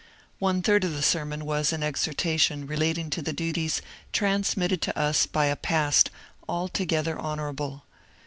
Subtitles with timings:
[0.39, 5.27] One third of the sermon was an exhortation relating to the duties transmitted to us
[5.27, 6.09] by a Past
[6.49, 7.83] altogether honourable.